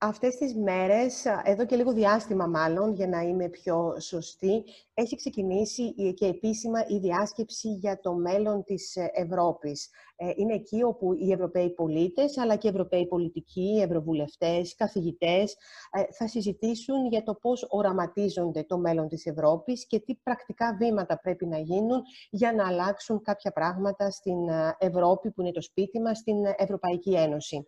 [0.00, 4.64] Αυτές τις μέρες, εδώ και λίγο διάστημα μάλλον, για να είμαι πιο σωστή,
[4.94, 9.90] έχει ξεκινήσει και επίσημα η διάσκεψη για το μέλλον της ε, Ευρώπης.
[10.16, 15.56] Ε, είναι εκεί όπου οι Ευρωπαίοι πολίτες, αλλά και οι Ευρωπαίοι πολιτικοί, ευρωβουλευτές, καθηγητές,
[15.90, 21.18] ε, θα συζητήσουν για το πώς οραματίζονται το μέλλον της Ευρώπης και τι πρακτικά βήματα
[21.20, 26.18] πρέπει να γίνουν για να αλλάξουν κάποια πράγματα στην Ευρώπη, που είναι το σπίτι μας,
[26.18, 27.66] στην Ευρωπαϊκή Ένωση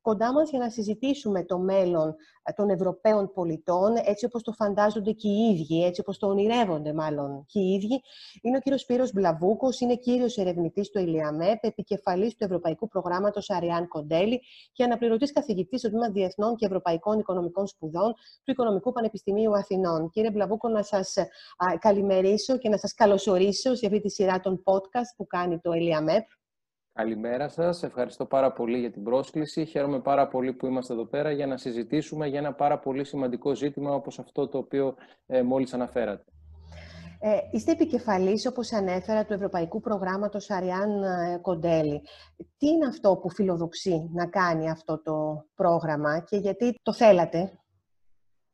[0.00, 5.12] κοντά μας για να συζητήσουμε το μέλλον ε, των Ευρωπαίων πολιτών, έτσι όπως το φαντάζονται
[5.12, 8.00] και οι ίδιοι, έτσι όπως το ονειρεύονται μάλλον και οι ίδιοι.
[8.42, 13.88] Είναι ο κύριος Σπύρος Μπλαβούκος, είναι κύριος ερευνητής του ΕΛΙΑΜΕΠ, επικεφαλής του Ευρωπαϊκού Προγράμματος Αριάν
[13.88, 14.40] Κοντέλη
[14.72, 18.14] και αναπληρωτής καθηγητής στο Τμήμα Διεθνών και Ευρωπαϊκών Οικονομικών Σπουδών
[18.44, 20.10] του Οικονομικού Πανεπιστημίου Αθηνών.
[20.10, 21.14] Κύριε Μπλαβούκο, να σας
[21.78, 26.26] καλημερίσω και να σας καλωσορίσω σε αυτή τη σειρά των podcast που κάνει το ΕΛΙΑΜΕΠ.
[26.92, 27.82] Καλημέρα σας.
[27.82, 29.64] Ευχαριστώ πάρα πολύ για την πρόσκληση.
[29.64, 33.54] Χαίρομαι πάρα πολύ που είμαστε εδώ πέρα για να συζητήσουμε για ένα πάρα πολύ σημαντικό
[33.54, 34.94] ζήτημα όπως αυτό το οποίο
[35.26, 36.24] ε, μόλις αναφέρατε.
[37.22, 42.00] Ε, είστε επικεφαλής, όπως ανέφερα, του Ευρωπαϊκού Προγράμματος Αριάν ε, Κοντέλη.
[42.56, 47.58] Τι είναι αυτό που φιλοδοξεί να κάνει αυτό το πρόγραμμα και γιατί το θέλατε;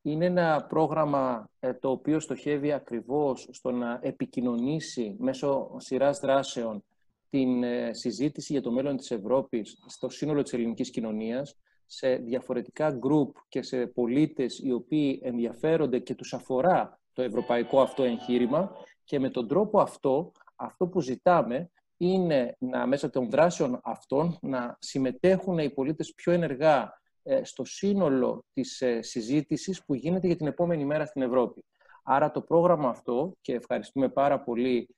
[0.02, 6.84] Είναι ένα πρόγραμμα ε, το οποίο στοχεύει ακριβώς στο να επικοινωνήσει μέσω σειράς δράσεων
[7.30, 12.90] την ε, συζήτηση για το μέλλον της Ευρώπης στο σύνολο της ελληνικής κοινωνίας, σε διαφορετικά
[12.90, 18.70] γκρουπ και σε πολίτες οι οποίοι ενδιαφέρονται και τους αφορά το ευρωπαϊκό αυτό εγχείρημα
[19.04, 24.76] και με τον τρόπο αυτό, αυτό που ζητάμε είναι να μέσα των δράσεων αυτών να
[24.80, 30.46] συμμετέχουν οι πολίτες πιο ενεργά ε, στο σύνολο της ε, συζήτησης που γίνεται για την
[30.46, 31.64] επόμενη μέρα στην Ευρώπη.
[32.02, 34.95] Άρα το πρόγραμμα αυτό, και ευχαριστούμε πάρα πολύ ε,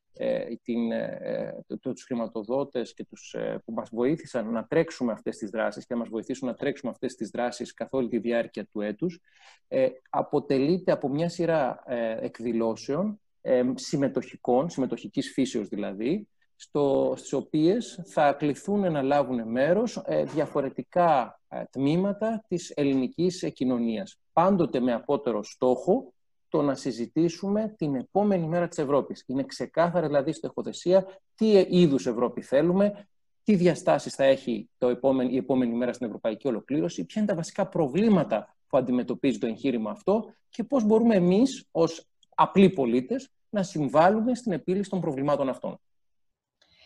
[0.62, 5.86] την, ε, τους χρηματοδότες και τους, ε, που μας βοήθησαν να τρέξουμε αυτές τις δράσεις
[5.86, 9.20] και να μας βοηθήσουν να τρέξουμε αυτές τις δράσεις καθ' όλη τη διάρκεια του έτους,
[9.68, 18.00] ε, αποτελείται από μια σειρά ε, εκδηλώσεων ε, συμμετοχικών, συμμετοχικής φύσεως δηλαδή, στο, στις οποίες
[18.06, 21.40] θα κληθούν να λάβουν μέρος διαφορετικά
[21.70, 24.18] τμήματα της ελληνικής κοινωνίας.
[24.32, 26.12] Πάντοτε με απότερο στόχο
[26.48, 29.24] το να συζητήσουμε την επόμενη μέρα της Ευρώπης.
[29.26, 33.08] Είναι ξεκάθαρα δηλαδή στο εχοδεσία τι είδους Ευρώπη θέλουμε,
[33.42, 37.36] τι διαστάσεις θα έχει το επόμενη, η επόμενη μέρα στην ευρωπαϊκή ολοκλήρωση, ποια είναι τα
[37.36, 43.62] βασικά προβλήματα που αντιμετωπίζει το εγχείρημα αυτό και πώς μπορούμε εμείς ως απλοί πολίτες να
[43.62, 45.80] συμβάλλουμε στην επίλυση των προβλημάτων αυτών.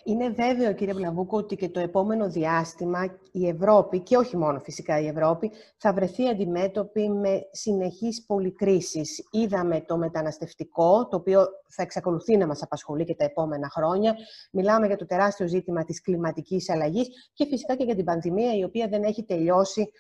[0.05, 5.01] Είναι βέβαιο, κύριε Βλαβούκο, ότι και το επόμενο διάστημα η Ευρώπη, και όχι μόνο φυσικά
[5.01, 9.29] η Ευρώπη, θα βρεθεί αντιμέτωπη με συνεχείς πολυκρίσεις.
[9.31, 14.15] Είδαμε το μεταναστευτικό, το οποίο θα εξακολουθεί να μας απασχολεί και τα επόμενα χρόνια.
[14.53, 18.65] Μιλάμε για το τεράστιο ζήτημα της κλιματικής αλλαγής και φυσικά και για την πανδημία, η
[18.65, 19.91] οποία δεν έχει τελειώσει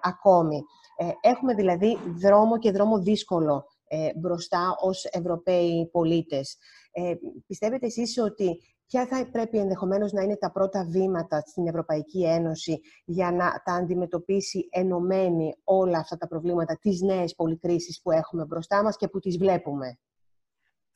[0.00, 0.62] ακόμη.
[0.96, 6.56] Ε, έχουμε δηλαδή δρόμο και δρόμο δύσκολο ε, μπροστά ως Ευρωπαίοι πολίτες.
[6.92, 7.14] Ε,
[7.46, 8.60] πιστεύετε εσείς ότι
[8.92, 13.72] ποια θα πρέπει ενδεχομένως να είναι τα πρώτα βήματα στην Ευρωπαϊκή Ένωση για να τα
[13.72, 19.18] αντιμετωπίσει ενωμένη όλα αυτά τα προβλήματα, τις νέες πολυκρίσεις που έχουμε μπροστά μας και που
[19.18, 19.98] τις βλέπουμε;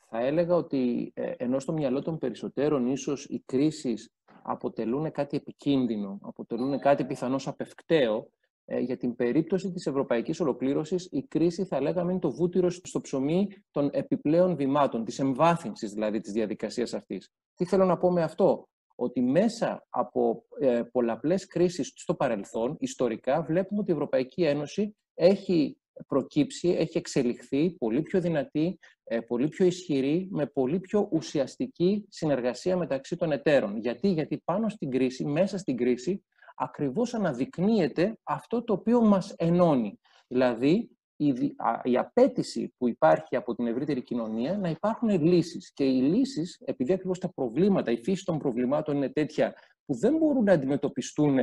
[0.08, 6.18] Θα έλεγα ότι ε, ενώ στο μυαλό των περισσότερων ίσως οι κρίσεις αποτελούν κάτι επικίνδυνο,
[6.22, 8.30] αποτελούν κάτι πιθανώς απευκταίο,
[8.64, 13.00] ε, για την περίπτωση της ευρωπαϊκής ολοκλήρωσης, η κρίση θα λέγαμε είναι το βούτυρο στο
[13.00, 17.30] ψωμί των επιπλέον βημάτων, της εμβάθυνσης δηλαδή της διαδικασίας αυτής.
[17.56, 23.42] Τι θέλω να πω με αυτό, ότι μέσα από ε, πολλαπλές κρίσεις στο παρελθόν, ιστορικά,
[23.42, 29.66] βλέπουμε ότι η Ευρωπαϊκή Ένωση έχει προκύψει, έχει εξελιχθεί πολύ πιο δυνατή, ε, πολύ πιο
[29.66, 33.76] ισχυρή, με πολύ πιο ουσιαστική συνεργασία μεταξύ των εταίρων.
[33.78, 36.24] Γιατί, Γιατί πάνω στην κρίση, μέσα στην κρίση,
[36.56, 40.00] ακριβώς αναδεικνύεται αυτό το οποίο μας ενώνει.
[40.28, 45.72] Δηλαδή, η, η απέτηση που υπάρχει από την ευρύτερη κοινωνία να υπάρχουν λύσεις.
[45.72, 49.54] Και οι λύσεις, επειδή ακριβώς τα προβλήματα, η φύση των προβλημάτων είναι τέτοια
[49.84, 51.38] που δεν μπορούν να αντιμετωπιστούν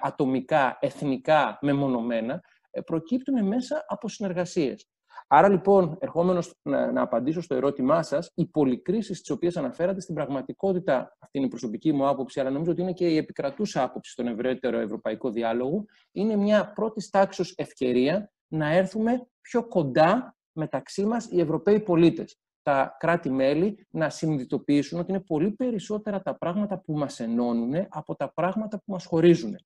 [0.00, 2.40] ατομικά, εθνικά, μεμονωμένα,
[2.70, 4.86] ε, προκύπτουν μέσα από συνεργασίες.
[5.34, 10.14] Άρα λοιπόν, ερχόμενος να, να απαντήσω στο ερώτημά σας, οι πολυκρίσεις τις οποίες αναφέρατε στην
[10.14, 14.10] πραγματικότητα, αυτή είναι η προσωπική μου άποψη, αλλά νομίζω ότι είναι και η επικρατούσα άποψη
[14.10, 21.28] στον ευρύτερο ευρωπαϊκό διάλογο, είναι μια πρώτη τάξη ευκαιρία να έρθουμε πιο κοντά μεταξύ μας
[21.30, 22.38] οι Ευρωπαίοι πολίτες.
[22.62, 28.32] Τα κράτη-μέλη να συνειδητοποιήσουν ότι είναι πολύ περισσότερα τα πράγματα που μας ενώνουν από τα
[28.32, 29.56] πράγματα που μας χωρίζουν.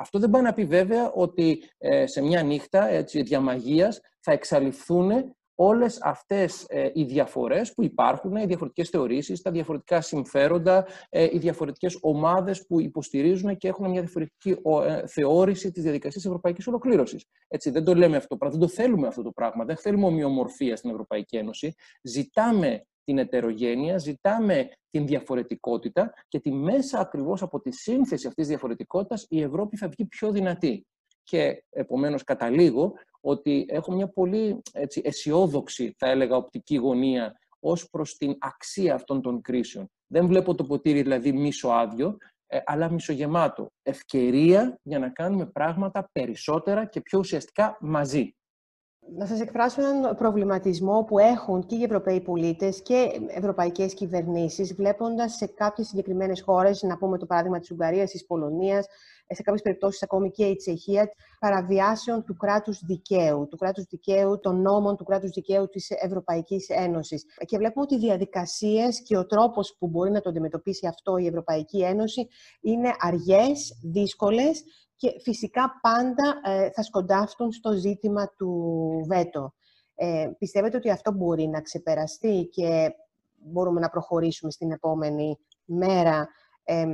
[0.00, 5.34] Αυτό δεν πάει να πει βέβαια ότι ε, σε μια νύχτα έτσι, διαμαγείας θα εξαλειφθούν
[5.54, 11.38] όλες αυτές ε, οι διαφορές που υπάρχουν, οι διαφορετικές θεωρήσεις, τα διαφορετικά συμφέροντα, ε, οι
[11.38, 14.56] διαφορετικές ομάδες που υποστηρίζουν και έχουν μια διαφορετική
[14.86, 17.24] ε, θεώρηση της διαδικασίας ευρωπαϊκής ολοκλήρωσης.
[17.48, 20.06] Έτσι, δεν το λέμε αυτό το πράγμα, δεν το θέλουμε αυτό το πράγμα, δεν θέλουμε
[20.06, 21.74] ομοιομορφία στην Ευρωπαϊκή Ένωση.
[22.02, 28.46] Ζητάμε την ετερογένεια, ζητάμε την διαφορετικότητα και τη μέσα ακριβώς από τη σύνθεση αυτής της
[28.46, 30.86] διαφορετικότητας η Ευρώπη θα βγει πιο δυνατή.
[31.22, 38.16] Και επομένως καταλήγω ότι έχω μια πολύ έτσι, αισιόδοξη, θα έλεγα, οπτική γωνία ως προς
[38.16, 39.90] την αξία αυτών των κρίσεων.
[40.06, 42.16] Δεν βλέπω το ποτήρι δηλαδή μισοάδιο,
[42.46, 43.66] ε, αλλά μισογεμάτο.
[43.82, 48.34] Ευκαιρία για να κάνουμε πράγματα περισσότερα και πιο ουσιαστικά μαζί
[49.16, 55.34] να σας εκφράσω έναν προβληματισμό που έχουν και οι Ευρωπαίοι πολίτες και ευρωπαϊκές κυβερνήσεις, βλέποντας
[55.34, 58.86] σε κάποιες συγκεκριμένες χώρες, να πούμε το παράδειγμα της Ουγγαρίας, της Πολωνίας,
[59.26, 64.60] σε κάποιες περιπτώσεις ακόμη και η Τσεχία, παραβιάσεων του κράτους δικαίου, του κράτους δικαίου, των
[64.60, 67.24] νόμων του κράτους δικαίου της Ευρωπαϊκής Ένωσης.
[67.46, 71.26] Και βλέπουμε ότι οι διαδικασίες και ο τρόπος που μπορεί να το αντιμετωπίσει αυτό η
[71.26, 72.28] Ευρωπαϊκή Ένωση
[72.60, 74.64] είναι αργές, δύσκολες
[75.00, 78.52] και φυσικά πάντα ε, θα σκοντάφτουν στο ζήτημα του
[79.06, 79.54] βέτο.
[79.94, 82.90] Ε, πιστεύετε ότι αυτό μπορεί να ξεπεραστεί και
[83.34, 86.28] μπορούμε να προχωρήσουμε στην επόμενη μέρα
[86.62, 86.86] ε,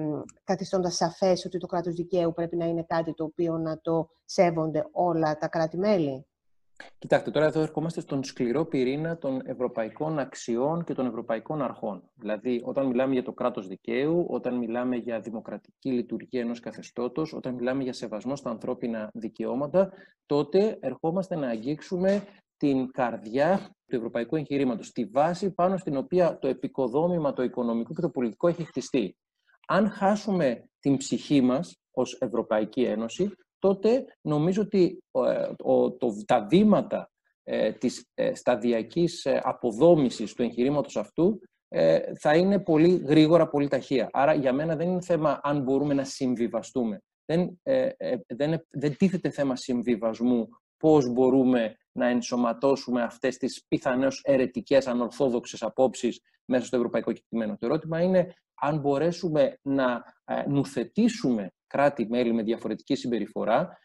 [0.45, 4.87] καθιστώντας σαφές ότι το κράτος δικαίου πρέπει να είναι κάτι το οποίο να το σέβονται
[4.93, 6.27] όλα τα κράτη-μέλη;
[6.99, 12.11] Κοιτάξτε, τώρα εδώ ερχόμαστε στον σκληρό πυρήνα των ευρωπαϊκών αξιών και των ευρωπαϊκών αρχών.
[12.15, 17.55] Δηλαδή, όταν μιλάμε για το κράτος δικαίου, όταν μιλάμε για δημοκρατική λειτουργία ενός καθεστώτος, όταν
[17.55, 19.93] μιλάμε για σεβασμό στα ανθρώπινα δικαιώματα,
[20.27, 22.25] τότε ερχόμαστε να αγγίξουμε
[22.57, 28.01] την καρδιά του ευρωπαϊκού εγχειρήματος, τη βάση πάνω στην οποία το επικοδόμημα, το οικονομικό και
[28.01, 29.17] το πολιτικό έχει χτιστεί.
[29.67, 35.55] Αν χάσουμε την ψυχή μας ως Ευρωπαϊκή Ένωση, τότε νομίζω ότι ε,
[35.99, 37.11] το, τα βήματα
[37.49, 41.41] ε, της ε, σταδιακής ε, αποδόμησης του εγχειρήματος αυτού
[42.21, 44.09] θα είναι πολύ γρήγορα, πολύ ταχεία.
[44.13, 47.03] Άρα για μένα δεν είναι θέμα αν μπορούμε να συμβιβαστούμε.
[47.25, 47.61] Δεν,
[48.27, 56.21] δεν, δεν τίθεται θέμα συμβιβασμού πώς μπορούμε να ενσωματώσουμε αυτές τις πιθανώς ερετικές, ανορθόδοξες απόψεις
[56.45, 57.57] μέσα στο ευρωπαϊκό κεκτημένο.
[57.57, 60.03] Το ερώτημα είναι αν μπορέσουμε να
[60.49, 63.79] νουθετήσουμε κράτη-μέλη με διαφορετική συμπεριφορά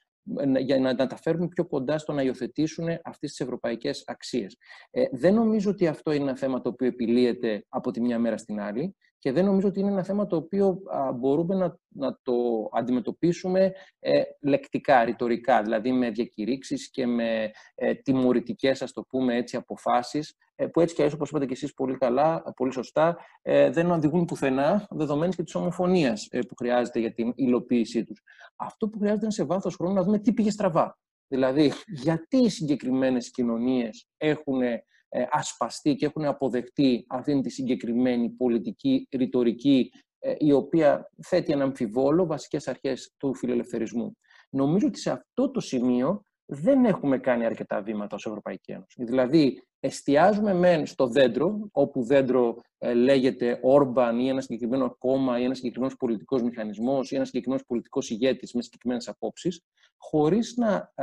[0.60, 4.58] για να τα φέρουμε πιο κοντά στο να υιοθετήσουν αυτές τις ευρωπαϊκές αξίες.
[4.90, 8.38] Ε, δεν νομίζω ότι αυτό είναι ένα θέμα το οποίο επιλύεται από τη μια μέρα
[8.38, 10.82] στην άλλη και δεν νομίζω ότι είναι ένα θέμα το οποίο
[11.16, 12.34] μπορούμε να, να το
[12.72, 19.56] αντιμετωπίσουμε ε, λεκτικά, ρητορικά, δηλαδή με διακηρύξεις και με ε, τιμωρητικές, ας το πούμε έτσι,
[19.56, 23.70] αποφάσεις, ε, που έτσι και έτσι, όπως είπατε και εσείς πολύ καλά, πολύ σωστά, ε,
[23.70, 28.22] δεν οδηγούν πουθενά, δεδομένης και της ομοφωνίας ε, που χρειάζεται για την υλοποίησή τους.
[28.56, 31.00] Αυτό που χρειάζεται είναι σε βάθος χρόνου να δούμε τι πήγε στραβά.
[31.28, 34.86] Δηλαδή, γιατί οι συγκεκριμένες κοινωνίες έχουν ε,
[35.30, 42.26] ασπαστεί και έχουν αποδεχτεί αυτήν τη συγκεκριμένη πολιτική ρητορική ε, η οποία θέτει ένα αμφιβόλο
[42.26, 44.18] βασικές αρχές του φιλελευθερισμού.
[44.50, 49.04] Νομίζω ότι σε αυτό το σημείο δεν έχουμε κάνει αρκετά βήματα ως Ευρωπαϊκή Ένωση.
[49.04, 55.44] Δηλαδή, εστιάζουμε μεν στο δέντρο, όπου δέντρο ε, λέγεται Όρμπαν ή ένα συγκεκριμένο κόμμα ή
[55.44, 59.62] ένας συγκεκριμένος πολιτικός μηχανισμός ή ένας συγκεκριμένος πολιτικός ηγέτης με συγκεκριμένες απόψεις,
[59.98, 60.94] χωρίς να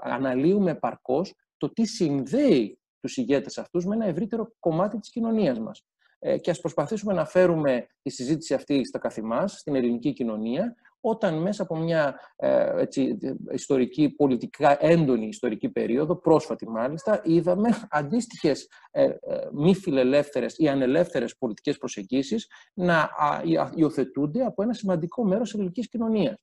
[0.00, 5.86] αναλύουμε επαρκώς το τι συνδέει τους ηγέτες αυτούς με ένα ευρύτερο κομμάτι της κοινωνίας μας.
[6.18, 11.42] Ε, και ας προσπαθήσουμε να φέρουμε τη συζήτηση αυτή στα καθημά, στην ελληνική κοινωνία, όταν
[11.42, 13.18] μέσα από μια ε, έτσι,
[13.50, 19.14] ιστορική, πολιτικά έντονη ιστορική περίοδο, πρόσφατη μάλιστα, είδαμε αντίστοιχες ε, ε,
[19.52, 23.10] μη φιλελεύθερες ή ανελεύθερες πολιτικές προσεγγίσεις να
[23.74, 26.36] υιοθετούνται από ένα σημαντικό μέρος της ελληνικής κοινωνίας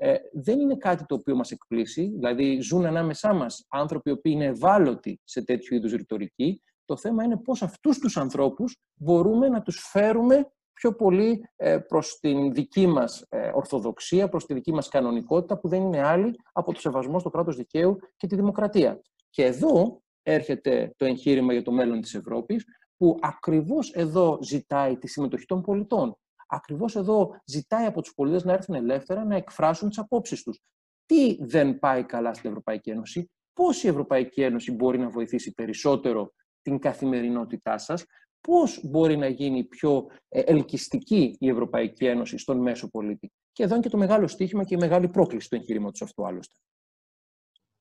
[0.00, 2.02] ε, δεν είναι κάτι το οποίο μας εκπλήσει.
[2.14, 6.62] Δηλαδή, ζουν ανάμεσά μας άνθρωποι οι οποίοι είναι ευάλωτοι σε τέτοιου είδους ρητορική.
[6.84, 12.18] Το θέμα είναι πώς αυτούς τους ανθρώπους μπορούμε να τους φέρουμε πιο πολύ ε, προς
[12.20, 16.72] την δική μας ε, ορθοδοξία, προς τη δική μας κανονικότητα, που δεν είναι άλλη από
[16.72, 19.00] το σεβασμό στο κράτος δικαίου και τη δημοκρατία.
[19.30, 22.64] Και εδώ έρχεται το εγχείρημα για το μέλλον της Ευρώπης,
[22.96, 26.18] που ακριβώς εδώ ζητάει τη συμμετοχή των πολιτών.
[26.50, 30.60] Ακριβώς εδώ ζητάει από τους πολίτες να έρθουν ελεύθερα να εκφράσουν τις απόψεις τους.
[31.06, 36.32] Τι δεν πάει καλά στην Ευρωπαϊκή Ένωση, πώς η Ευρωπαϊκή Ένωση μπορεί να βοηθήσει περισσότερο
[36.62, 38.04] την καθημερινότητά σας,
[38.40, 43.74] πώς μπορεί να γίνει πιο ε, ελκυστική η Ευρωπαϊκή Ένωση στον μέσο πολίτη; Και εδώ
[43.74, 46.58] είναι και το μεγάλο στίχημα και η μεγάλη πρόκληση τους εγχειρήματο αυτού άλλωστε.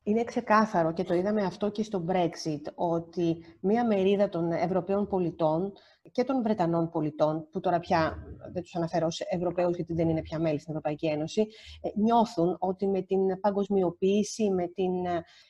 [0.08, 5.72] Είναι ξεκάθαρο και το είδαμε αυτό και στο Brexit, ότι μία μερίδα των Ευρωπαίων πολιτών
[6.12, 8.18] και των Βρετανών πολιτών, που τώρα πια
[8.54, 11.42] δεν τους αναφέρω σε Ευρωπαίους γιατί δεν είναι πια μέλη στην Ευρωπαϊκή Ένωση,
[11.82, 15.06] ε, νιώθουν ότι με την παγκοσμιοποίηση, με, την,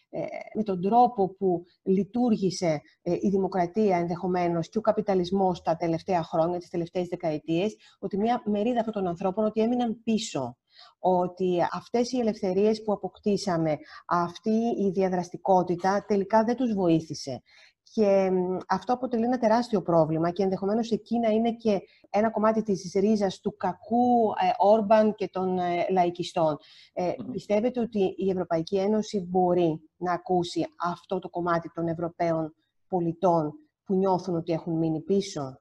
[0.10, 6.24] ε, με τον τρόπο που λειτουργήσε ε, η δημοκρατία ενδεχομένως και ο καπιταλισμός τα τελευταία
[6.24, 10.58] χρόνια, τις τελευταίες δεκαετίες, ότι μια μερίδα αυτών των ανθρώπων ότι έμειναν πίσω
[11.00, 17.42] ότι αυτές οι ελευθερίες που αποκτήσαμε, αυτή η διαδραστικότητα τελικά δεν τους βοήθησε.
[17.94, 18.32] Και
[18.68, 23.40] αυτό αποτελεί ένα τεράστιο πρόβλημα και ενδεχομένως εκεί να είναι και ένα κομμάτι της ρίζας
[23.40, 26.58] του κακού ε, Όρμπαν και των ε, λαϊκιστών.
[26.94, 32.56] Ε, Πιστεύετε ότι η Ευρωπαϊκή Ένωση μπορεί να ακούσει αυτό το κομμάτι των Ευρωπαίων
[32.88, 33.54] πολιτών
[33.86, 35.60] που νιώθουν ότι έχουν μείνει πίσω;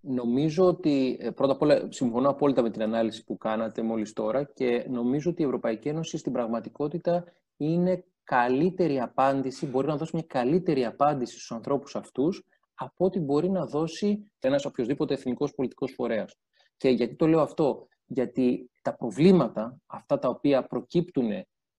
[0.00, 4.44] Νομίζω ότι, ε, πρώτα απ' όλα, συμφωνώ απόλυτα με την ανάλυση που κάνατε μόλις τώρα
[4.44, 7.24] και νομίζω ότι η Ευρωπαϊκή Ένωση στην πραγματικότητα
[7.56, 13.50] είναι καλύτερη απάντηση, μπορεί να δώσει μια καλύτερη απάντηση στους ανθρώπους αυτούς από ό,τι μπορεί
[13.50, 16.38] να δώσει ένας οποιοδήποτε εθνικός πολιτικός φορέας.
[16.76, 21.30] Και γιατί το λέω αυτό, γιατί τα προβλήματα, αυτά τα οποία προκύπτουν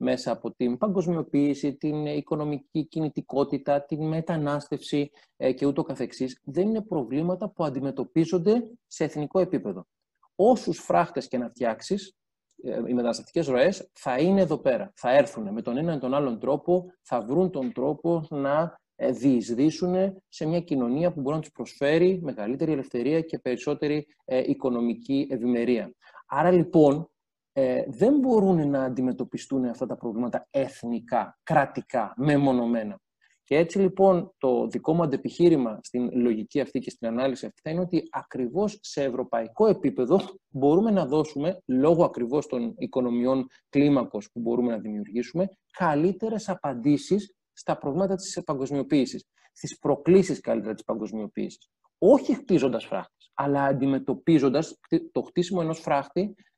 [0.02, 6.82] μέσα από την παγκοσμιοποίηση, την οικονομική κινητικότητα, την μετανάστευση ε, και ούτω καθεξής, δεν είναι
[6.82, 9.88] προβλήματα που αντιμετωπίζονται σε εθνικό επίπεδο.
[10.36, 12.16] Όσους φράχτες και να φτιάξεις,
[12.64, 16.14] ε, οι μεταναστευτικές ροές θα είναι εδώ πέρα, θα έρθουν με τον ένα ή τον
[16.14, 21.42] άλλον τρόπο, θα βρουν τον τρόπο να ε, διεισδύσουν σε μια κοινωνία που μπορεί να
[21.42, 24.08] τους προσφέρει μεγαλύτερη ελευθερία και περισσότερη
[24.46, 25.94] οικονομική ευημερία.
[26.28, 27.11] Άρα λοιπόν
[27.54, 33.00] ε, δεν μπορούν να αντιμετωπιστούν αυτά τα προβλήματα εθνικά, κρατικά, μεμονωμένα.
[33.44, 37.70] Και έτσι λοιπόν το δικό μου αντεπιχείρημα στην λογική αυτή και στην ανάλυση αυτή θα
[37.70, 44.40] είναι ότι ακριβώς σε ευρωπαϊκό επίπεδο μπορούμε να δώσουμε, λόγω ακριβώς των οικονομιών κλίμακος που
[44.40, 51.70] μπορούμε να δημιουργήσουμε, καλύτερες απαντήσεις στα προβλήματα της παγκοσμιοποίησης, στις προκλήσεις καλύτερα της παγκοσμιοποίησης.
[51.98, 54.80] Όχι χτίζοντας φράχτες, αλλά αντιμετωπίζοντας
[55.12, 56.51] το χτίσιμο ενός φράχτη ε,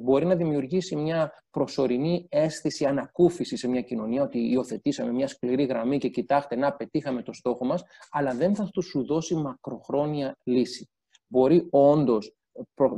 [0.00, 5.98] μπορεί να δημιουργήσει μια προσωρινή αίσθηση ανακούφισης σε μια κοινωνία ότι υιοθετήσαμε μια σκληρή γραμμή
[5.98, 10.88] και κοιτάξτε να πετύχαμε το στόχο μας, αλλά δεν θα του σου δώσει μακροχρόνια λύση.
[11.26, 12.34] Μπορεί όντως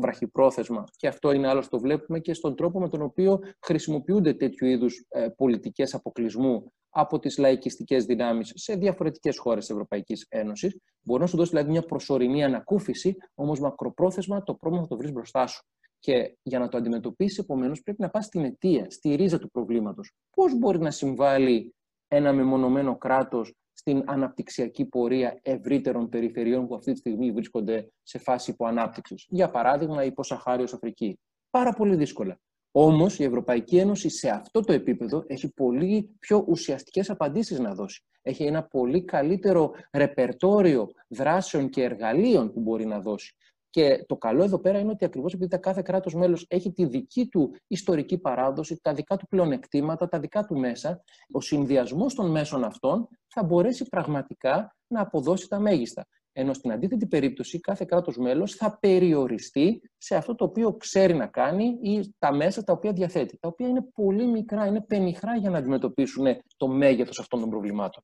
[0.01, 4.67] βραχυπρόθεσμα, και αυτό είναι άλλο το βλέπουμε και στον τρόπο με τον οποίο χρησιμοποιούνται τέτοιου
[4.67, 10.77] είδους ε, πολιτικές αποκλεισμού από τις λαϊκιστικές δυνάμεις σε διαφορετικές χώρες της Ευρωπαϊκής Ένωσης.
[11.03, 15.13] Μπορεί να σου δώσει δηλαδή μια προσωρινή ανακούφιση, όμως μακροπρόθεσμα το πρόβλημα θα το βρεις
[15.13, 15.63] μπροστά σου.
[16.03, 20.13] Και για να το αντιμετωπίσει, επομένως, πρέπει να πας στην αιτία, στη ρίζα του προβλήματος.
[20.37, 21.75] Πώς μπορεί να συμβάλλει
[22.09, 28.51] ένα μεμονωμένο κράτος στην αναπτυξιακή πορεία ευρύτερων περιφερειών που αυτή τη στιγμή βρίσκονται σε φάση
[28.51, 31.19] υποανάπτυξης; Για παράδειγμα, η Ποσαχάριο Αφρική.
[31.51, 32.41] Πάρα πολύ δύσκολα.
[32.71, 38.05] Όμως η Ευρωπαϊκή Ένωση σε αυτό το επίπεδο έχει πολύ πιο ουσιαστικές απαντήσεις να δώσει.
[38.23, 43.37] Έχει ένα πολύ καλύτερο ρεπερτόριο δράσεων και εργαλείων που μπορεί να δώσει.
[43.73, 46.85] Και το καλό εδώ πέρα είναι ότι ακριβώς επειδή τα κάθε κράτος μέλος έχει τη
[46.85, 51.03] δική του ιστορική παράδοση, τα δικά του πλεονεκτήματα, τα δικά του μέσα,
[51.33, 56.07] ο συνδυασμός των μέσων αυτών θα μπορέσει πραγματικά να αποδώσει τα μέγιστα.
[56.33, 61.27] Ενώ στην αντίθετη περίπτωση, κάθε κράτος μέλος θα περιοριστεί σε αυτό το οποίο ξέρει να
[61.27, 63.39] κάνει ή τα μέσα τα οποία διαθέτει.
[63.39, 66.27] Τα οποία είναι πολύ μικρά, είναι πενιχρά για να αντιμετωπίσουν
[66.57, 68.03] το μέγεθος αυτών των προβλημάτων.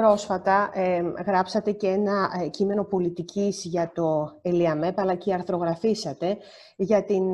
[0.00, 6.36] Πρόσφατα ε, γράψατε και ένα ε, κείμενο πολιτικής για το ΕΛΙΑΜΕΠ, αλλά και αρθρογραφήσατε
[6.76, 7.30] για, την,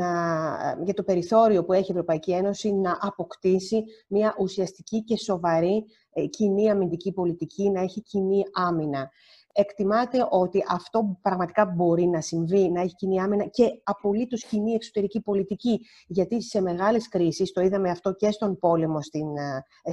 [0.84, 6.26] για το περιθώριο που έχει η Ευρωπαϊκή Ένωση να αποκτήσει μια ουσιαστική και σοβαρή ε,
[6.26, 9.10] κοινή αμυντική πολιτική, να έχει κοινή άμυνα.
[9.52, 15.20] Εκτιμάτε ότι αυτό πραγματικά μπορεί να συμβεί, να έχει κοινή άμυνα και απολύτως κοινή εξωτερική
[15.20, 15.80] πολιτική.
[16.06, 19.28] Γιατί σε μεγάλες κρίσεις, το είδαμε αυτό και στον πόλεμο στην,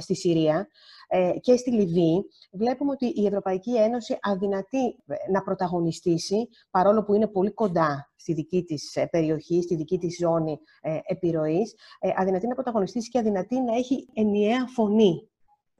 [0.00, 0.68] στη Συρία,
[1.12, 7.14] ε, και στη Λιβύη, βλέπουμε ότι η Ευρωπαϊκή Ένωση αδυνατεί ε, να πρωταγωνιστήσει, παρόλο που
[7.14, 10.58] είναι πολύ κοντά στη δική της ε, περιοχή, στη δική της ζώνη
[11.06, 11.74] επιρροής,
[12.16, 15.29] αδυνατεί να πρωταγωνιστήσει και αδυνατεί να έχει ενιαία φωνή.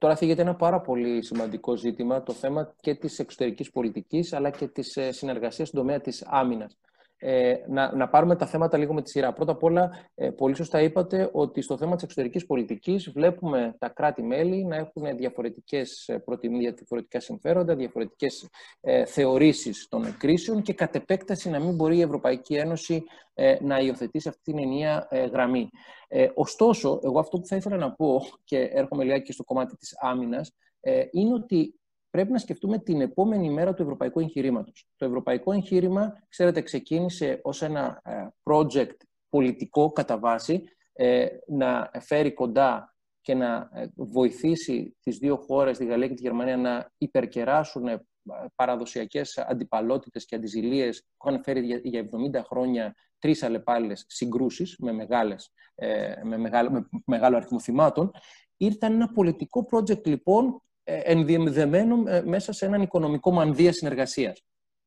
[0.01, 4.69] Τώρα θίγεται ένα πάρα πολύ σημαντικό ζήτημα, το θέμα και της εξωτερικής πολιτικής, αλλά και
[4.69, 6.79] της συνεργασίας στον τομέα της άμυνας
[7.23, 9.33] ε, να, να πάρουμε τα θέματα λίγο με τη σειρά.
[9.33, 13.89] Πρώτα απ' όλα, ε, πολύ σωστά είπατε ότι στο θέμα της εξωτερικής πολιτικής βλέπουμε τα
[13.89, 18.49] κράτη-μέλη να έχουν διαφορετικές ε, προτιμίες, διαφορετικά συμφέροντα, διαφορετικές
[18.81, 23.79] ε, θεωρήσεις των κρίσεων και κατ' επέκταση να μην μπορεί η Ευρωπαϊκή Ένωση ε, να
[23.79, 25.71] υιοθετήσει αυτή την ενιαία ε, γραμμή.
[26.09, 29.97] Ε, ωστόσο, εγώ αυτό που θα ήθελα να πω, και έρχομαι λιγάκι στο κομμάτι της
[30.01, 31.80] άμυνας, ε, είναι ότι
[32.11, 34.89] πρέπει να σκεφτούμε την επόμενη μέρα του ευρωπαϊκού εγχειρήματος.
[34.97, 38.97] Το ευρωπαϊκό εγχείρημα, ξέρετε, ξεκίνησε ως ένα ε, project
[39.29, 45.87] πολιτικό κατά βάση, ε, να φέρει κοντά και να ε, βοηθήσει τις δύο χώρες, τη
[45.87, 48.07] Γαλλία και τη Γερμανία, να υπερκεράσουν ε,
[48.55, 55.53] παραδοσιακές αντιπαλότητες και αντιζηλίες που είχαν φέρει για 70 χρόνια τρεις αλλεπάλληλες συγκρούσεις με, μεγάλες,
[55.75, 58.11] ε, με, μεγάλο, με μεγάλο αριθμό θυμάτων,
[58.57, 64.43] ήρθαν ένα πολιτικό project λοιπόν ενδιεμδεμένο μέσα σε έναν οικονομικό μανδύα συνεργασίας.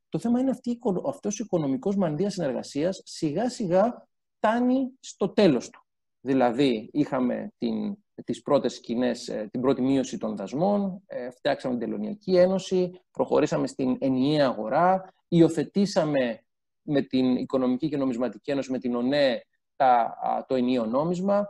[0.10, 4.08] Το θέμα είναι αυτή, αυτός ο οικονομικός μανδύας συνεργασίας σιγά σιγά
[4.38, 5.86] φτάνει στο τέλος του.
[6.22, 11.88] Δηλαδή, είχαμε την, τις πρώτες σκηνές, ε, την πρώτη μείωση των δασμών, ε, φτιάξαμε την
[11.90, 16.44] Τελωνιακή Ένωση, προχωρήσαμε στην ενιαία αγορά, υιοθετήσαμε
[16.82, 19.46] με την Οικονομική και Νομισματική Ένωση, με την ΟΝΕ,
[19.76, 20.16] τα,
[20.48, 21.48] το ενιαίο νόμισμα.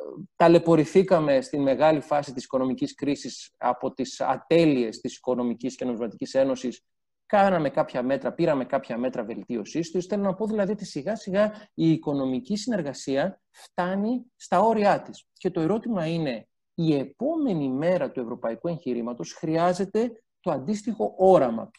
[0.00, 6.34] Ε, ταλαιπωρηθήκαμε στην μεγάλη φάση της οικονομικής κρίσης από τις ατέλειες της Οικονομικής και Νομισματικής
[6.34, 6.84] Ένωσης
[7.26, 10.06] κάναμε κάποια μέτρα, πήραμε κάποια μέτρα βελτίωσής τους.
[10.06, 15.26] Θέλω να πω δηλαδή ότι σιγά σιγά η οικονομική συνεργασία φτάνει στα όρια της.
[15.32, 21.70] Και το ερώτημα είναι, η επόμενη μέρα του ευρωπαϊκού εγχειρήματος χρειάζεται το αντίστοιχο όραμα.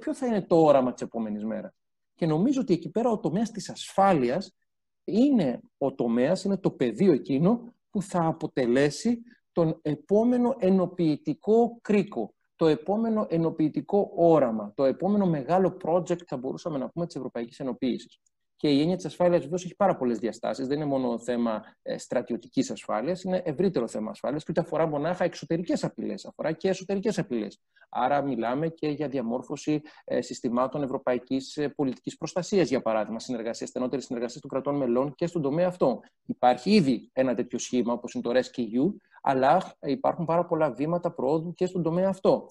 [0.00, 1.72] Ποιο θα είναι το όραμα της επόμενης μέρας;
[2.14, 4.56] Και νομίζω ότι εκεί πέρα ο τομέας της ασφάλειας
[5.04, 12.66] είναι ο τομέας, είναι το πεδίο εκείνο που θα αποτελέσει τον επόμενο ενοποιητικό κρίκο το
[12.66, 18.20] επόμενο ενοποιητικό όραμα, το επόμενο μεγάλο project, θα μπορούσαμε να πούμε, της Ευρωπαϊκής Ενοποίησης.
[18.64, 20.66] Και η έννοια της ασφάλειας βεβαίως έχει πάρα πολλές διαστάσεις.
[20.66, 25.24] Δεν είναι μόνο θέμα ε, στρατιωτικής ασφάλειας, είναι ευρύτερο θέμα ασφάλειας και ούτε αφορά μονάχα
[25.24, 27.60] εξωτερικές απειλές, αφορά και εσωτερικές απειλές.
[27.88, 34.02] Άρα, μιλάμε και για διαμόρφωση ε, συστημάτων ευρωπαϊκής ε, πολιτικής προστασίας, για παράδειγμα, συνεργασίας, στενότερη
[34.02, 36.00] συνεργασία των κρατών μελών και στον τομέα αυτό.
[36.26, 41.54] Υπάρχει ήδη ένα τέτοιο σχήμα, όπως είναι το RESC-EU, αλλά υπάρχουν πάρα πολλά βήματα προόδου
[41.54, 42.50] και στον τομέα αυτό.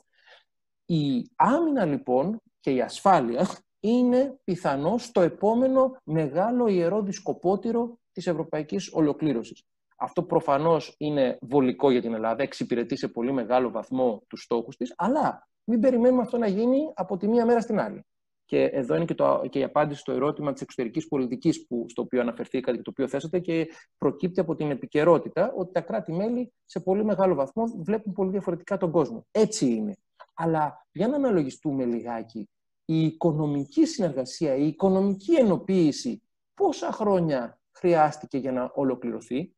[0.85, 3.47] Η άμυνα λοιπόν και η ασφάλεια
[3.85, 9.63] είναι πιθανώς το επόμενο μεγάλο ιερό δισκοπότηρο της ευρωπαϊκής ολοκλήρωσης.
[9.97, 14.93] Αυτό προφανώς είναι βολικό για την Ελλάδα, εξυπηρετεί σε πολύ μεγάλο βαθμό τους στόχους της,
[14.97, 18.05] αλλά μην περιμένουμε αυτό να γίνει από τη μία μέρα στην άλλη.
[18.45, 22.21] Και εδώ είναι και, το, και η απάντηση στο ερώτημα της εξωτερικής πολιτικής, στο οποίο
[22.21, 27.05] αναφερθήκατε και το οποίο θέσατε, και προκύπτει από την επικαιρότητα ότι τα κράτη-μέλη σε πολύ
[27.05, 29.25] μεγάλο βαθμό βλέπουν πολύ διαφορετικά τον κόσμο.
[29.31, 29.95] Έτσι είναι.
[30.33, 32.49] Αλλά για να αναλογιστούμε λιγάκι,
[32.85, 36.21] η οικονομική συνεργασία, η οικονομική ενοποίηση,
[36.53, 39.55] πόσα χρόνια χρειάστηκε για να ολοκληρωθεί;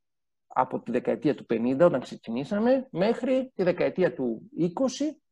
[0.48, 4.64] Από τη δεκαετία του 50 όταν ξεκινήσαμε μέχρι τη δεκαετία του 20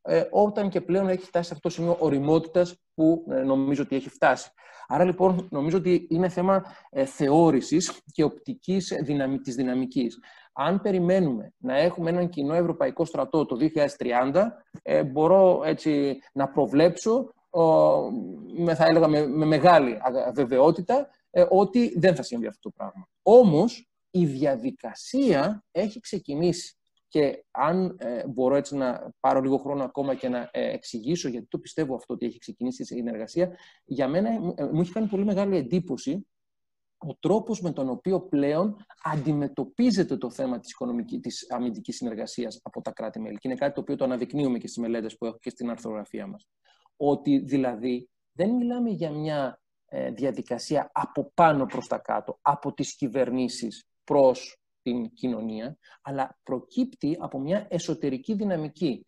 [0.01, 3.95] ε, όταν και πλέον έχει φτάσει σε αυτό το σημείο οριμότητας που ε, νομίζω ότι
[3.95, 4.51] έχει φτάσει.
[4.87, 10.19] Άρα λοιπόν νομίζω ότι είναι θέμα ε, θεώρησης και οπτικής δυναμη, της δυναμικής.
[10.53, 13.57] Αν περιμένουμε να έχουμε έναν κοινό ευρωπαϊκό στρατό το
[14.31, 14.45] 2030,
[14.81, 17.33] ε, μπορώ έτσι να προβλέψω,
[18.55, 19.97] με, θα έλεγα με, με μεγάλη
[20.33, 23.07] βεβαιότητα, ε, ότι δεν θα συμβεί αυτό το πράγμα.
[23.21, 26.77] Όμως, η διαδικασία έχει ξεκινήσει.
[27.07, 31.45] Και αν ε, μπορώ έτσι να πάρω λίγο χρόνο ακόμα και να ε, εξηγήσω γιατί
[31.49, 35.25] το πιστεύω αυτό ότι έχει ξεκινήσει η συνεργασία, για μένα ε, μου έχει κάνει πολύ
[35.25, 36.27] μεγάλη εντύπωση
[36.97, 42.81] ο τρόπος με τον οποίο πλέον αντιμετωπίζεται το θέμα της, οικονομικής, της αμυντικής συνεργασίας από
[42.81, 43.37] τα κράτη-μέλη.
[43.37, 46.27] Και είναι κάτι το οποίο το αναδεικνύουμε και στις μελέτες που έχω και στην αρθρογραφία
[46.27, 46.47] μας.
[46.97, 49.61] Ότι δηλαδή δεν μιλάμε για μια
[50.13, 57.39] διαδικασία από πάνω προς τα κάτω, από τις κυβερνήσεις προς την κοινωνία, αλλά προκύπτει από
[57.39, 59.05] μια εσωτερική δυναμική.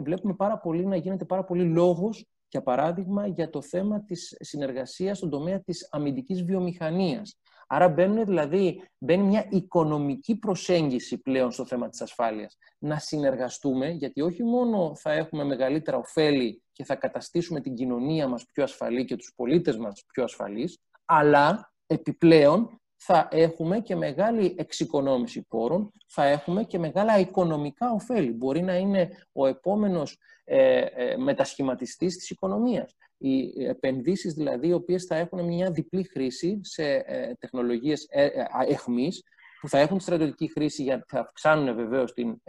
[0.00, 5.16] Βλέπουμε πάρα πολύ να γίνεται πάρα πολύ λόγος, για παράδειγμα, για το θέμα της συνεργασίας
[5.16, 7.38] στον τομέα της αμυντικής βιομηχανίας.
[7.66, 12.56] Άρα μπαίνουν, δηλαδή, μπαίνει μια οικονομική προσέγγιση πλέον στο θέμα της ασφάλειας.
[12.78, 18.44] Να συνεργαστούμε, γιατί όχι μόνο θα έχουμε μεγαλύτερα ωφέλη και θα καταστήσουμε την κοινωνία μας
[18.52, 25.42] πιο ασφαλή και τους πολίτες μας πιο ασφαλείς, αλλά επιπλέον θα έχουμε και μεγάλη εξοικονόμηση
[25.42, 28.32] πόρων, θα έχουμε και μεγάλα οικονομικά ωφέλη.
[28.32, 32.96] Μπορεί να είναι ο επόμενος ε, ε, μετασχηματιστής της οικονομίας.
[33.16, 38.46] Οι επενδύσεις δηλαδή, οι οποίες θα έχουν μια διπλή χρήση σε ε, τεχνολογίες ε, ε,
[38.68, 39.22] εχμής,
[39.60, 42.42] που θα έχουν στρατιωτική χρήση γιατί θα αυξάνουν βεβαίως την,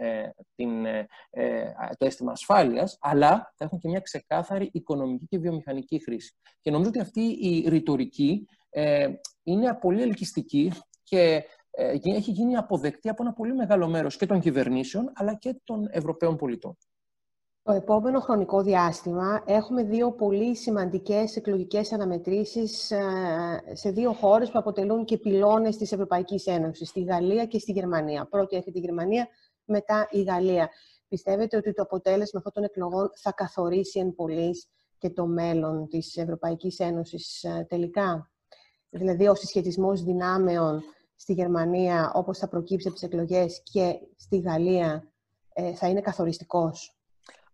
[0.54, 0.84] την,
[1.98, 6.34] το αίσθημα ασφάλειας, αλλά θα έχουν και μια ξεκάθαρη οικονομική και βιομηχανική χρήση.
[6.60, 8.61] Και νομίζω ότι αυτή η ρητορική ε,
[9.42, 14.40] είναι πολύ ελκυστική και ε, έχει γίνει αποδεκτή από ένα πολύ μεγάλο μέρος και των
[14.40, 16.76] κυβερνήσεων αλλά και των Ευρωπαίων πολιτών.
[17.62, 23.00] Το επόμενο χρονικό διάστημα έχουμε δύο πολύ σημαντικές εκλογικές αναμετρήσεις ε,
[23.72, 28.26] σε δύο χώρες που αποτελούν και πυλώνες της Ευρωπαϊκής Ένωσης, στη Γαλλία και στη Γερμανία.
[28.26, 29.28] Πρώτη έρχεται η Γερμανία,
[29.64, 30.70] μετά η Γαλλία.
[31.08, 36.16] Πιστεύετε ότι το αποτέλεσμα αυτών των εκλογών θα καθορίσει εν πολλής και το μέλλον της
[36.16, 38.31] Ευρωπαϊκής Ένωσης τελικά;
[38.92, 40.82] Δηλαδή ο συσχετισμός δυνάμεων
[41.16, 45.12] στη Γερμανία, όπως θα προκύψει από τις εκλογές και στη Γαλλία,
[45.52, 46.96] ε, θα είναι καθοριστικός;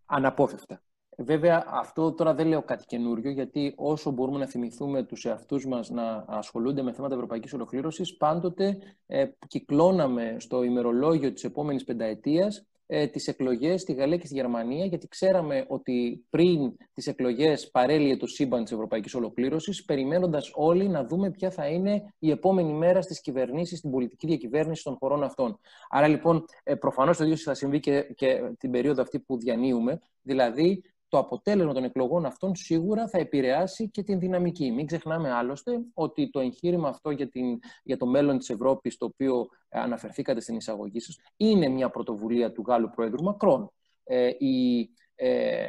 [0.07, 0.83] Αναπόφευκτα.
[1.21, 5.91] Βέβαια, αυτό τώρα δεν λέω κάτι καινούριο, γιατί όσο μπορούμε να θυμηθούμε τους εαυτούς μας
[5.91, 13.07] να ασχολούνται με θέματα ευρωπαϊκής ολοκλήρωσης, πάντοτε ε, κυκλώναμε στο ημερολόγιο της επόμενης πενταετίας ε,
[13.07, 18.27] τις εκλογές στη Γαλλία και στη Γερμανία, γιατί ξέραμε ότι πριν τις εκλογές παρέλυε το
[18.27, 23.21] σύμπαν της ευρωπαϊκής ολοκλήρωσης, περιμένοντας όλοι να δούμε ποια θα είναι η επόμενη μέρα στις
[23.21, 25.59] κυβερνήσεις, στην πολιτική διακυβέρνηση των χωρών αυτών.
[25.89, 29.99] Άρα λοιπόν, ε, προφανώς το ίδιο θα συμβεί και, και την περίοδο αυτή που διανύουμε,
[30.23, 34.71] δηλαδή το αποτέλεσμα των εκλογών αυτών σίγουρα θα επηρεάσει και την δυναμική.
[34.71, 39.05] Μην ξεχνάμε άλλωστε ότι το εγχείρημα αυτό για, την, για το μέλλον της Ευρώπης, το
[39.05, 43.73] οποίο αναφερθήκατε στην εισαγωγή σας, είναι μια πρωτοβουλία του Γάλλου Πρόεδρου Μακρόν.
[44.05, 45.67] Ε, η, ε,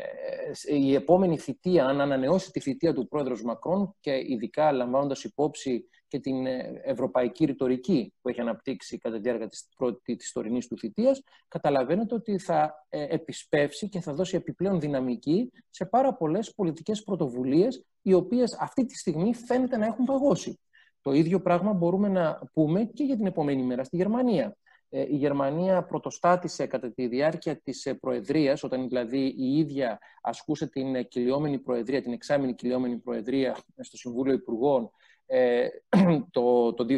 [0.67, 6.19] η επόμενη θητεία, αν ανανεώσει τη θητεία του πρόεδρου Μακρόν και ειδικά λαμβάνοντας υπόψη και
[6.19, 10.78] την ε, ευρωπαϊκή ρητορική που έχει αναπτύξει κατά τη διάρκεια της, πρώτη, της τωρινής του
[10.78, 17.04] θητείας, καταλαβαίνετε ότι θα ε, επισπεύσει και θα δώσει επιπλέον δυναμική σε πάρα πολλές πολιτικές
[17.04, 20.60] πρωτοβουλίες, οι οποίες αυτή τη στιγμή φαίνεται να έχουν παγώσει.
[21.02, 24.58] Το ίδιο πράγμα μπορούμε να πούμε και για την επόμενη μέρα στη Γερμανία.
[24.89, 31.08] Ε, η Γερμανία πρωτοστάτησε κατά τη διάρκεια της προεδρίας, όταν δηλαδή η ίδια ασκούσε την
[31.08, 34.89] κυλιόμενη προεδρία, την εξάμεινη κυλιόμενη προεδρία στο Συμβούλιο Υπουργών ε,
[36.32, 36.96] το, το 2020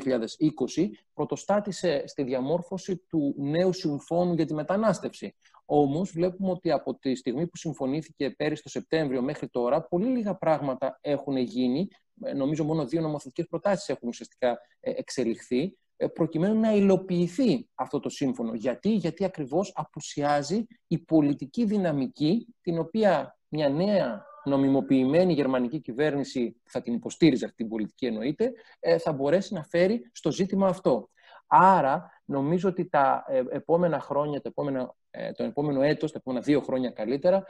[1.14, 5.36] πρωτοστάτησε στη διαμόρφωση του νέου συμφώνου για τη μετανάστευση.
[5.66, 10.36] Όμως βλέπουμε ότι από τη στιγμή που συμφωνήθηκε πέρυσι το Σεπτέμβριο μέχρι τώρα πολύ λίγα
[10.36, 11.88] πράγματα έχουν γίνει.
[12.24, 15.78] Ε, νομίζω μόνο δύο νομοθετικές προτάσεις έχουν ουσιαστικά ε, εξελιχθεί
[16.14, 18.54] προκειμένου να υλοποιηθεί αυτό το σύμφωνο.
[18.54, 26.82] Γιατί, Γιατί ακριβώς απουσιάζει η πολιτική δυναμική την οποία μια νέα νομιμοποιημένη γερμανική κυβέρνηση, θα
[26.82, 31.10] την υποστήριζε αυτή την πολιτική εννοείται, ε, θα μπορέσει να φέρει στο ζήτημα αυτό.
[31.48, 36.44] Άρα, νομίζω ότι τα ε, επόμενα χρόνια, το επόμενο, ε, το επόμενο έτος, τα επόμενα
[36.44, 37.44] δύο χρόνια καλύτερα,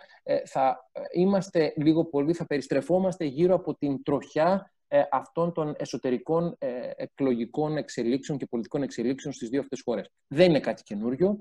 [0.45, 4.73] θα είμαστε λίγο πολύ, θα περιστρεφόμαστε γύρω από την τροχιά
[5.11, 6.57] αυτών των εσωτερικών
[6.95, 10.09] εκλογικών εξελίξεων και πολιτικών εξελίξεων στις δύο αυτές χώρες.
[10.27, 11.39] Δεν είναι κάτι καινούριο.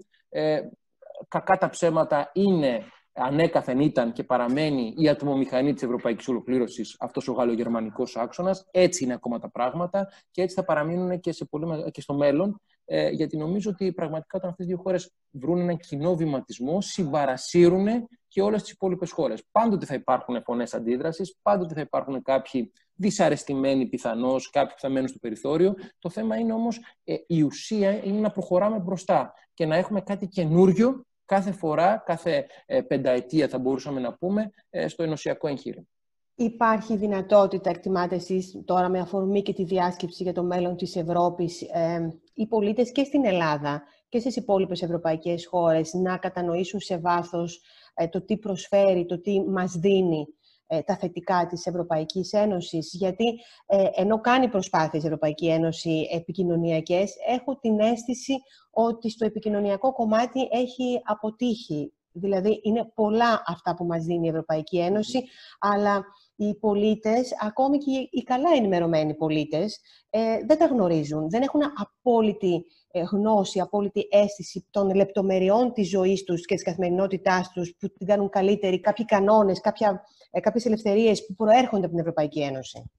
[1.29, 2.85] Κακά τα ψέματα είναι
[3.23, 8.67] ανέκαθεν ήταν και παραμένει η ατμομηχανή της ευρωπαϊκής ολοκλήρωσης αυτός ο γαλλογερμανικός άξονας.
[8.71, 12.61] Έτσι είναι ακόμα τα πράγματα και έτσι θα παραμείνουν και, σε πολύ, και στο μέλλον
[12.93, 17.87] ε, γιατί νομίζω ότι πραγματικά όταν αυτές οι δύο χώρες βρουν έναν κοινό βηματισμό συμπαρασύρουν
[18.29, 19.43] και όλες τις υπόλοιπες χώρες.
[19.51, 25.09] Πάντοτε θα υπάρχουν φωνές αντίδρασης, πάντοτε θα υπάρχουν κάποιοι δυσαρεστημένοι πιθανώς, κάποιοι που θα μένουν
[25.09, 25.75] στο περιθώριο.
[25.99, 30.27] Το θέμα είναι όμως ε, η ουσία είναι να προχωράμε μπροστά και να έχουμε κάτι
[30.27, 35.87] καινούριο κάθε φορά, κάθε ε, πενταετία θα μπορούσαμε να πούμε, ε, στο ενωσιακό εγχείρημα.
[36.35, 41.63] Υπάρχει δυνατότητα, εκτιμάτε εσείς τώρα με αφορμή και τη διάσκεψη για το μέλλον της Ευρώπης,
[41.63, 47.61] ε, οι πολίτες και στην Ελλάδα και στις υπόλοιπες ευρωπαϊκές χώρες να κατανοήσουν σε βάθος
[47.95, 50.40] ε, το τι προσφέρει, το τι μας δίνει ε,
[50.85, 53.25] τα θετικά της Ευρωπαϊκής Ένωσης, γιατί
[53.67, 58.35] ε, ενώ κάνει προσπάθειες η Ευρωπαϊκή Ένωση επικοινωνιακές, έχω την αίσθηση
[58.71, 61.93] ότι στο επικοινωνιακό κομμάτι έχει αποτύχει.
[62.13, 65.23] Δηλαδή, είναι πολλά αυτά που μας δίνει η Ευρωπαϊκή Ένωση,
[65.59, 66.05] αλλά
[66.37, 69.81] οι πολίτες, ακόμη και οι καλά ενημερωμένοι πολίτες,
[70.11, 71.31] ε, δεν τα γνωρίζουν.
[71.31, 72.65] Δεν έχουν απόλυτη
[73.11, 78.29] γνώση, απόλυτη αίσθηση των λεπτομεριών της ζωής τους και της καθημερινότητάς τους που την κάνουν
[78.29, 82.91] καλύτερη, κάποιοι κανόνες, κάποια ε, κάποιες ελευθερίες που προέρχονται από την Ευρωπαϊκή Ένωση.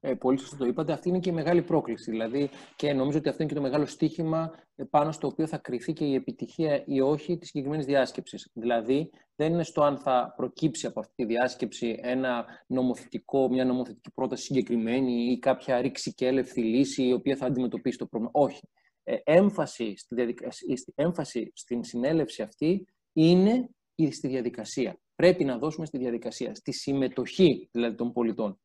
[0.00, 0.92] Ε, πολύ σωστά το είπατε.
[0.92, 2.10] Αυτή είναι και η μεγάλη πρόκληση.
[2.10, 5.56] Δηλαδή, και νομίζω ότι αυτό είναι και το μεγάλο στίχημα ε, πάνω στο οποίο θα
[5.56, 8.50] κρυθεί και η επιτυχία ή όχι της συγκεκριμένης διάσκεψης.
[8.52, 14.10] Δηλαδή, δεν είναι στο αν θα προκύψει από αυτή τη διάσκεψη ένα νομοθετικό, μια νομοθετική
[14.10, 18.32] πρόταση συγκεκριμένη ή κάποια ρηξικέλευθη λύση η οποία θα αντιμετωπίσει το πρόβλημα.
[18.34, 18.68] Όχι.
[19.02, 23.68] Ε, έμφαση, στη έμφαση στην συνέλευση αυτή είναι
[24.10, 28.60] στη διαδικασία πρέπει να δώσουμε στη διαδικασία, στη συμμετοχή δηλαδή των πολιτών.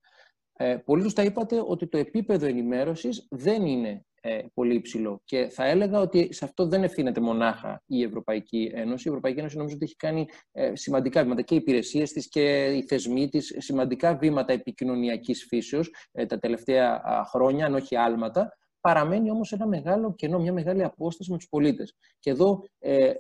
[0.54, 5.66] Ε, πολύ σωστά είπατε ότι το επίπεδο ενημέρωσης δεν είναι ε, πολύ υψηλό και θα
[5.66, 9.08] έλεγα ότι σε αυτό δεν ευθύνεται μονάχα η Ευρωπαϊκή Ένωση.
[9.08, 12.66] Η Ευρωπαϊκή Ένωση νομίζω ότι έχει κάνει ε, σημαντικά βήματα και οι υπηρεσίες της και
[12.66, 19.32] οι θεσμοί της, σημαντικά βήματα επικοινωνιακής φύσεως ε, τα τελευταία χρόνια, αν όχι άλματα, παραμένει
[19.32, 21.96] όμως ένα μεγάλο κενό, μια μεγάλη απόσταση με τους πολίτες.
[22.20, 23.14] Και εδώ ε,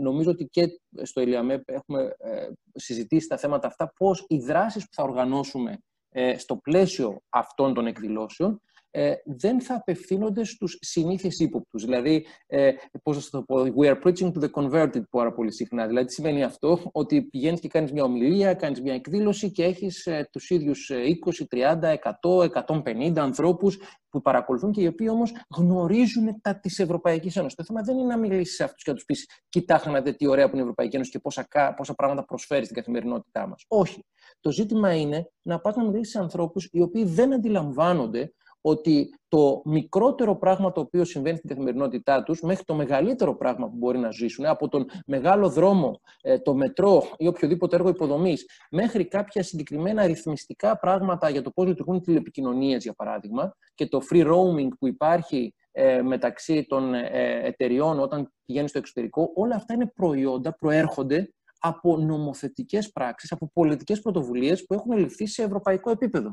[0.00, 4.94] νομίζω ότι και στο ΕΛΙΑΜΕΠ έχουμε ε, συζητήσει τα θέματα αυτά, πώς οι δράσεις που
[4.94, 8.60] θα οργανώσουμε ε, στο πλαίσιο αυτών των εκδηλώσεων
[8.94, 11.84] ε, δεν θα απευθύνονται στους συνήθειες ύποπτους.
[11.84, 12.70] Δηλαδή, ε,
[13.02, 15.86] πώς θα το πω, we are preaching to the converted πάρα πολύ συχνά.
[15.86, 20.06] Δηλαδή, τι σημαίνει αυτό, ότι πηγαίνεις και κάνεις μια ομιλία, κάνεις μια εκδήλωση και έχεις
[20.06, 23.78] ε, τους ίδιους 20, 30, 100, 150 ανθρώπους
[24.08, 27.56] που παρακολουθούν και οι οποίοι όμως γνωρίζουν τα της Ευρωπαϊκής Ένωσης.
[27.56, 30.12] Το θέμα δεν είναι να μιλήσεις σε αυτούς και να τους πεις: Κοιτάξτε να δείτε
[30.12, 33.64] τι ωραία που είναι η Ευρωπαϊκή Ένωση και πόσα, πόσα πράγματα προσφέρει στην καθημερινότητά μας.
[33.68, 34.04] Όχι.
[34.40, 39.62] Το ζήτημα είναι να πας να μιλήσεις σε ανθρώπους οι οποίοι δεν αντιλαμβάνονται ότι το
[39.64, 44.10] μικρότερο πράγμα το οποίο συμβαίνει στην καθημερινότητά τους μέχρι το μεγαλύτερο πράγμα που μπορεί να
[44.10, 50.06] ζήσουν, από τον μεγάλο δρόμο, ε, το μετρό ή οποιοδήποτε έργο υποδομής, μέχρι κάποια συγκεκριμένα
[50.06, 54.86] ρυθμιστικά πράγματα για το πώς λειτουργούν οι τηλεπικοινωνίες, για παράδειγμα, και το free roaming που
[54.86, 61.32] υπάρχει ε, μεταξύ των ε, εταιριών όταν πηγαίνει στο εξωτερικό, όλα αυτά είναι προϊόντα, προέρχονται
[61.58, 66.32] από νομοθετικές πράξεις, από πολιτικές πρωτοβουλίες που έχουν ληφθεί σε ευρωπαϊκό επίπεδο.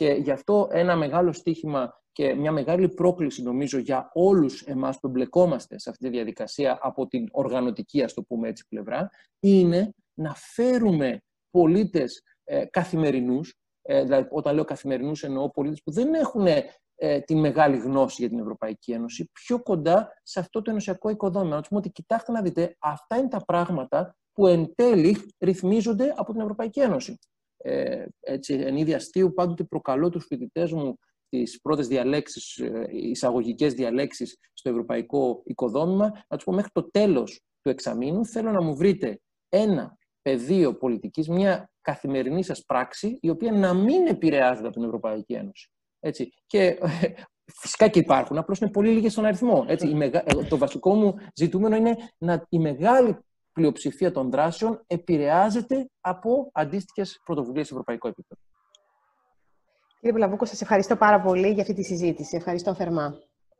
[0.00, 5.06] Και γι' αυτό ένα μεγάλο στίχημα και μια μεγάλη πρόκληση νομίζω για όλους εμάς που
[5.06, 9.10] εμπλεκόμαστε σε αυτή τη διαδικασία από την οργανωτική, ας το πούμε έτσι, πλευρά,
[9.40, 16.14] είναι να φέρουμε πολίτες ε, καθημερινούς, ε, δηλαδή όταν λέω καθημερινούς εννοώ πολίτες που δεν
[16.14, 16.46] έχουν
[16.94, 21.54] ε, τη μεγάλη γνώση για την Ευρωπαϊκή Ένωση, πιο κοντά σε αυτό το ενωσιακό οικοδόμημα.
[21.54, 26.14] Να τους πούμε ότι κοιτάξτε να δείτε, αυτά είναι τα πράγματα που εν τέλει ρυθμίζονται
[26.16, 27.18] από την Ευρωπαϊκή Ένωση
[27.62, 33.74] ε, έτσι, εν είδη αστείου, πάντοτε προκαλώ τους φοιτητές μου τις πρώτες διαλέξεις, ε, εισαγωγικές
[33.74, 38.76] διαλέξεις στο ευρωπαϊκό οικοδόμημα, να τους πω μέχρι το τέλος του εξαμήνου θέλω να μου
[38.76, 44.84] βρείτε ένα πεδίο πολιτικής, μια καθημερινή σας πράξη, η οποία να μην επηρεάζεται από την
[44.84, 45.70] Ευρωπαϊκή Ένωση.
[46.00, 46.32] Έτσι.
[46.46, 46.78] Και ε,
[47.60, 49.64] φυσικά και υπάρχουν, απλώς είναι πολύ λίγες στον αριθμό.
[49.68, 49.88] Έτσι.
[49.88, 50.22] Η μεγα...
[50.26, 53.16] Ε, το βασικό μου ζητούμενο είναι να η μεγάλη
[53.60, 58.40] πλειοψηφία των δράσεων επηρεάζεται από αντίστοιχες πρωτοβουλίες σε ευρωπαϊκό επίπεδο.
[60.00, 62.36] Κύριε Πουλαβούκο, σας ευχαριστώ πάρα πολύ για αυτή τη συζήτηση.
[62.36, 63.14] Ευχαριστώ θερμά.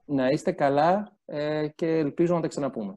[0.05, 2.95] Να είστε καλά ε, και ελπίζω να τα ξαναπούμε.